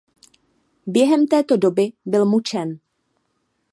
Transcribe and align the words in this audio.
Během 0.87 1.27
této 1.27 1.57
doby 1.57 1.91
byl 2.05 2.25
mučen. 2.25 2.79